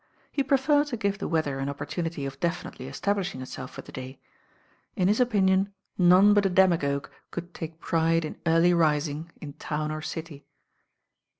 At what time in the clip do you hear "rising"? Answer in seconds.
8.73-9.31